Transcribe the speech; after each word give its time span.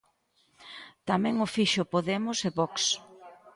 Tamén 1.09 1.35
o 1.45 1.47
fixo 1.55 1.83
Podemos 1.93 2.37
e 2.47 2.49
Vox. 2.57 2.75